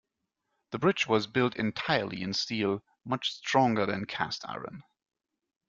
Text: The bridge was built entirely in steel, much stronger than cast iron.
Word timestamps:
The 0.71 0.79
bridge 0.79 1.05
was 1.05 1.27
built 1.27 1.55
entirely 1.57 2.23
in 2.23 2.33
steel, 2.33 2.81
much 3.05 3.33
stronger 3.33 3.85
than 3.85 4.05
cast 4.07 4.43
iron. 4.49 4.81